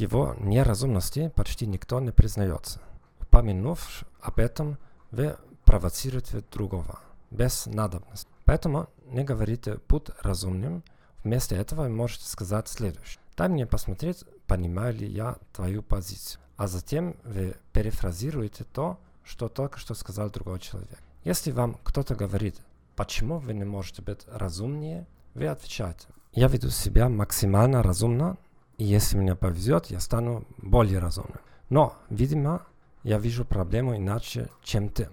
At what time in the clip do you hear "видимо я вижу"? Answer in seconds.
32.08-33.44